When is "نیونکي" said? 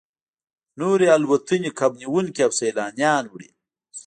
2.01-2.41